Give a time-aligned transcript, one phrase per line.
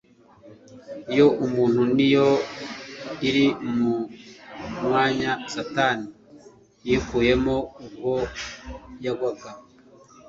[1.13, 2.27] Iyo ntumwa ni yo
[3.27, 3.93] iri mu
[4.83, 6.07] mwanya Satani
[6.87, 8.13] yikuyemo ubwo
[9.05, 9.49] yagwaga.